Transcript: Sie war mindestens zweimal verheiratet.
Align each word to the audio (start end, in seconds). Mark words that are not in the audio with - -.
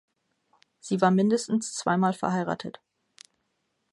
Sie 0.79 0.99
war 0.99 1.11
mindestens 1.11 1.75
zweimal 1.75 2.13
verheiratet. 2.13 2.81